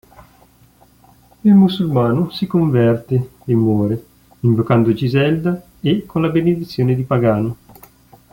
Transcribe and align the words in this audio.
Il 1.41 1.53
musulmano 1.53 2.31
si 2.31 2.47
converte, 2.47 3.33
e 3.45 3.53
muore, 3.53 4.03
invocando 4.39 4.93
Giselda, 4.95 5.63
e 5.79 6.07
con 6.07 6.23
la 6.23 6.29
benedizione 6.29 6.95
di 6.95 7.03
Pagano. 7.03 7.57